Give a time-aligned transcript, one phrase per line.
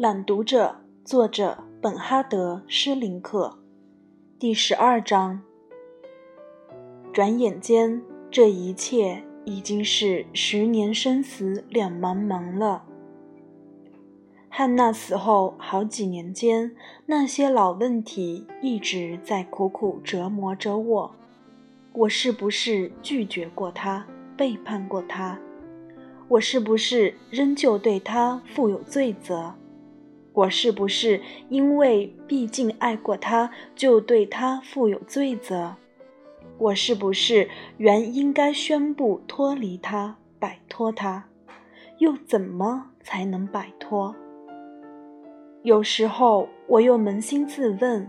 [0.00, 3.58] 朗读者，作者本哈德·施林克，
[4.38, 5.42] 第十二章。
[7.12, 8.00] 转眼间，
[8.30, 12.84] 这一切已经是十年生死两茫茫了。
[14.48, 16.74] 汉娜死后好几年间，
[17.04, 21.14] 那些老问题一直在苦苦折磨着我：
[21.92, 25.38] 我是不是拒绝过他，背叛过他？
[26.26, 29.52] 我是不是仍旧对他负有罪责？
[30.32, 35.74] 我是不是因为毕竟爱过他，就对他负有罪责？
[36.58, 37.48] 我是不是
[37.78, 41.24] 原应该宣布脱离他，摆脱他？
[41.98, 44.14] 又怎么才能摆脱？
[45.62, 48.08] 有时候我又扪心自问：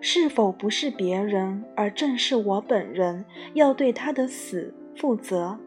[0.00, 5.58] 是否不是别人，而正是我本人要对他的死负责？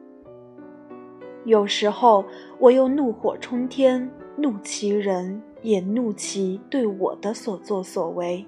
[1.45, 2.26] 有时候
[2.59, 5.42] 我又怒火冲天，怒其人。
[5.62, 8.45] 也怒其对我的所作所为，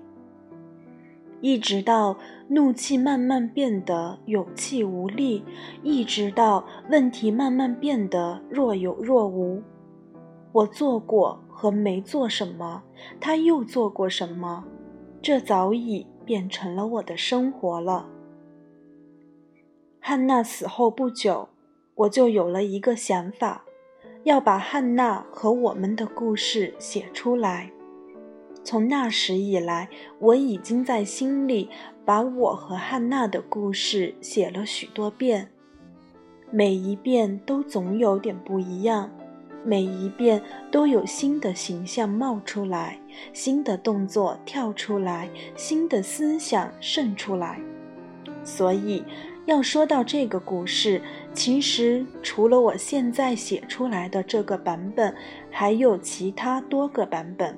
[1.41, 5.43] 一直到怒气慢慢变得有气无力，
[5.83, 9.61] 一直到问题慢慢变得若有若无。
[10.51, 12.83] 我做过和没做什么，
[13.19, 14.65] 他又做过什么，
[15.21, 18.07] 这早已变成了我的生活了。
[19.99, 21.49] 汉娜死后不久，
[21.95, 23.65] 我就有了一个想法。
[24.23, 27.69] 要把汉娜和我们的故事写出来。
[28.63, 31.69] 从那时以来，我已经在心里
[32.05, 35.49] 把我和汉娜的故事写了许多遍，
[36.49, 39.11] 每一遍都总有点不一样，
[39.65, 42.97] 每一遍都有新的形象冒出来，
[43.33, 47.59] 新的动作跳出来，新的思想渗出来，
[48.45, 49.03] 所以。
[49.45, 51.01] 要说到这个故事，
[51.33, 55.13] 其实除了我现在写出来的这个版本，
[55.51, 57.57] 还有其他多个版本。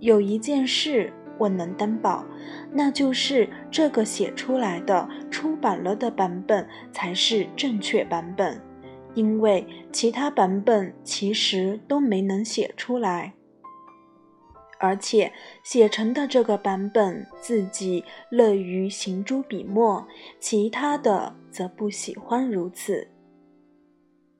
[0.00, 2.22] 有一件事我能担保，
[2.70, 8.60] 那就是这个写出来的、出版了的版本才是正确版本，
[9.14, 13.32] 因为其他版本其实都没能写出来。
[14.78, 15.32] 而且
[15.62, 20.06] 写成的这个版本，自己乐于行诸笔墨，
[20.38, 23.08] 其他的则不喜欢如此。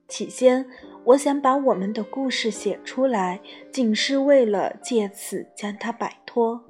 [0.09, 0.67] 起先，
[1.05, 3.41] 我想把我们的故事写出来，
[3.73, 6.61] 仅是为了借此将它摆脱。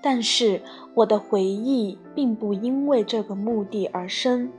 [0.00, 0.62] 但是，
[0.94, 4.50] 我的回忆并不因为这个目的而生。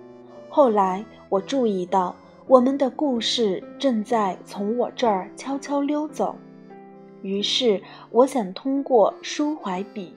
[0.50, 2.16] 后来，我注意到。
[2.48, 6.36] 我们的故事正在从我这儿悄悄溜走，
[7.24, 10.14] 于是我想通过抒怀笔，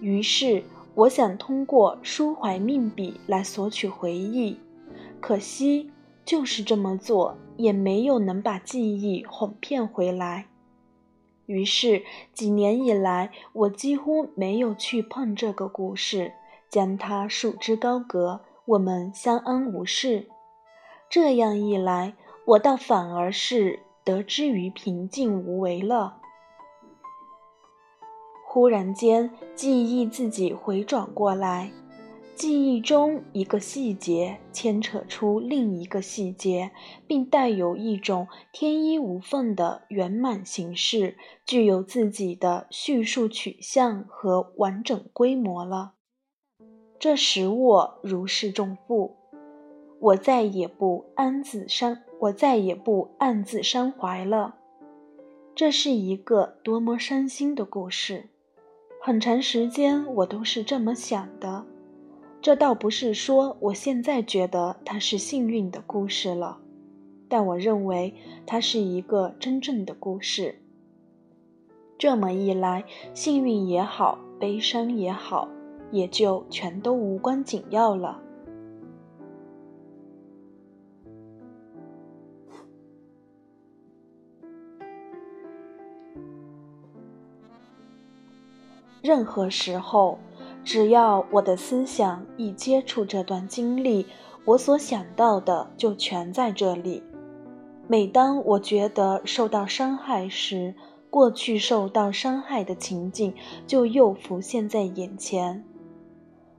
[0.00, 0.64] 于是
[0.94, 4.58] 我想通过抒怀命笔来索取回忆，
[5.20, 5.90] 可惜
[6.24, 10.46] 就是这么做也没有能把记忆哄骗回来。
[11.44, 12.02] 于是
[12.32, 16.32] 几年以来，我几乎没有去碰这个故事，
[16.70, 20.26] 将它束之高阁，我们相安无事。
[21.10, 26.18] 这样一来，我倒反而是得之于平静无为了。
[28.46, 31.72] 忽然间，记忆自己回转过来，
[32.36, 36.70] 记忆中一个细节牵扯出另一个细节，
[37.08, 45.94] 并带有一种天衣无缝的圆满形式，具有自己的叙述取向和完整规模了。
[47.00, 49.16] 这使我如释重负。
[50.00, 54.56] 我再也不暗自伤，我再也不暗自伤怀了。
[55.54, 58.30] 这是一个多么伤心的故事，
[59.02, 61.66] 很长时间我都是这么想的。
[62.40, 66.58] 这倒不是说我现在觉得它是幸运的故事了，
[67.28, 68.14] 但我认为
[68.46, 70.62] 它是一个真正的故事。
[71.98, 75.46] 这么一来，幸运也好，悲伤也好，
[75.90, 78.22] 也就全都无关紧要了。
[89.10, 90.18] 任何时候，
[90.62, 94.06] 只要我的思想一接触这段经历，
[94.44, 97.02] 我所想到的就全在这里。
[97.88, 100.76] 每当我觉得受到伤害时，
[101.10, 103.34] 过去受到伤害的情景
[103.66, 105.64] 就又浮现在眼前；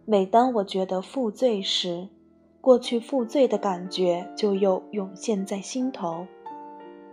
[0.03, 2.09] 每当我觉得负罪时，
[2.59, 6.25] 过去负罪的感觉就又涌现在心头；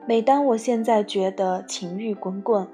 [0.05, 2.67] 每当我现在觉得情欲滚滚，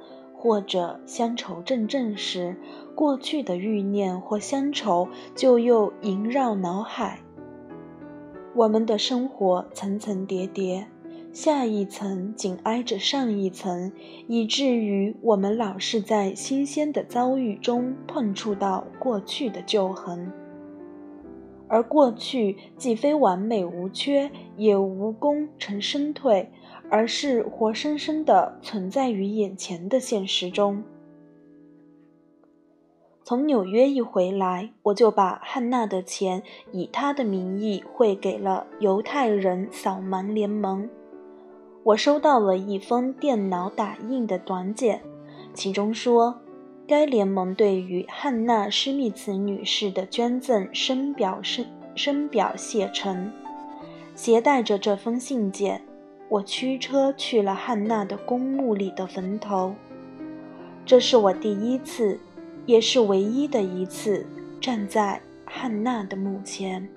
[0.45, 2.55] 或者乡愁阵阵时，
[2.95, 7.21] 过去的欲念或乡愁就又萦绕脑海。
[8.55, 10.87] 我们的生活层层叠叠，
[11.33, 13.91] 下一层紧挨着上一层，
[14.29, 20.31] 以至于我们老是在新鲜的遭遇中碰触到过去的旧痕。
[21.69, 26.53] 而过去既非完美无缺，也无功成身退，
[26.95, 30.81] 而是活生生的存在于眼前的现实中。
[33.25, 40.89] 从纽约一回来，我就把汉娜的钱以她的名义汇给了犹太人扫盲联盟。
[41.83, 45.01] 我收到了一封电脑打印的短简，
[45.53, 46.37] 其中说。
[46.87, 53.33] 该联盟对于汉娜·施密茨女士的捐赠深表深深表谢忱。
[54.15, 55.83] 携带着这封信件，
[56.29, 59.75] 我驱车去了汉娜的公墓里的坟头。
[60.87, 62.19] 这是我第一次，
[62.67, 64.27] 也是唯一的一次
[64.61, 66.89] 站在汉娜的墓前。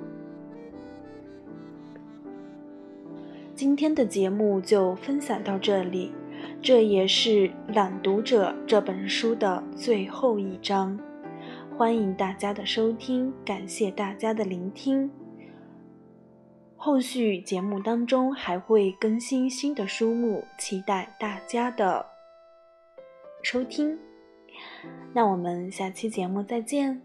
[3.55, 6.11] 今天的节目就分享到这里。
[6.61, 7.29] 这也是
[7.73, 10.99] 《朗读者》这本书的最后一章，
[11.77, 15.09] 欢迎大家的收听，感谢大家的聆听。
[16.87, 22.05] 后续节目当中还会更新新的书目，期待大家的
[23.43, 23.99] 收听。
[25.13, 27.01] 那我们下期节目再见。